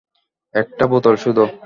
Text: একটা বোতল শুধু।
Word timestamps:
একটা 0.55 0.85
বোতল 0.87 1.15
শুধু। 1.15 1.43